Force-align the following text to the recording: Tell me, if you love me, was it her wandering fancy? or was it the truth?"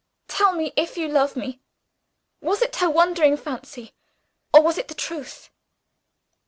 Tell 0.27 0.55
me, 0.55 0.73
if 0.75 0.97
you 0.97 1.07
love 1.07 1.35
me, 1.35 1.61
was 2.41 2.63
it 2.63 2.77
her 2.77 2.89
wandering 2.89 3.37
fancy? 3.37 3.93
or 4.51 4.63
was 4.63 4.79
it 4.79 4.87
the 4.87 4.95
truth?" 4.95 5.51